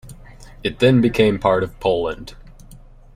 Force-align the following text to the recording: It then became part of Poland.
It 0.63 0.79
then 0.79 0.99
became 0.99 1.37
part 1.37 1.61
of 1.61 1.79
Poland. 1.79 2.35